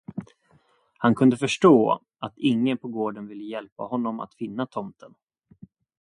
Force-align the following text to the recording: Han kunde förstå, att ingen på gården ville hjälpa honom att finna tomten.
Han 0.97 1.15
kunde 1.15 1.37
förstå, 1.37 1.99
att 2.19 2.33
ingen 2.37 2.77
på 2.77 2.87
gården 2.87 3.27
ville 3.27 3.43
hjälpa 3.43 3.83
honom 3.83 4.19
att 4.19 4.33
finna 4.35 4.65
tomten. 4.65 5.15